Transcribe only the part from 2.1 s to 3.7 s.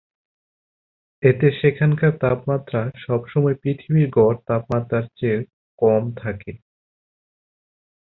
তাপমাত্রা সবসময়ই